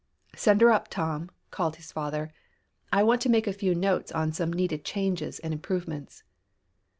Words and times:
"Send 0.35 0.61
her 0.61 0.71
up, 0.71 0.87
Tom," 0.87 1.29
called 1.51 1.75
his 1.75 1.91
father. 1.91 2.31
"I 2.91 3.03
want 3.03 3.21
to 3.21 3.29
make 3.29 3.45
a 3.45 3.53
few 3.53 3.75
notes 3.75 4.11
on 4.11 4.31
some 4.31 4.51
needed 4.51 4.83
changes 4.83 5.37
and 5.37 5.53
improvements." 5.53 6.23